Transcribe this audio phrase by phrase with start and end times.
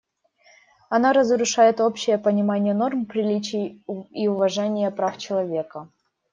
[0.89, 5.89] Она разрушает общее понимание норм приличий и уважение прав человека.